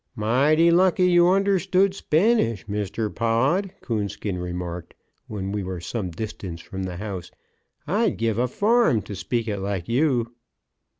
"Mighty 0.15 0.71
lucky 0.71 1.11
you 1.11 1.29
understood 1.29 1.93
Spanish, 1.93 2.65
Mr. 2.65 3.13
Pod," 3.13 3.69
Coonskin 3.81 4.39
remarked, 4.39 4.95
when 5.27 5.51
we 5.51 5.61
were 5.61 5.79
some 5.79 6.09
distance 6.09 6.59
from 6.59 6.81
the 6.81 6.97
house. 6.97 7.29
"I'd 7.85 8.17
give 8.17 8.39
a 8.39 8.47
farm 8.47 9.03
to 9.03 9.13
speak 9.15 9.47
it 9.47 9.59
like 9.59 9.87
you." 9.87 10.33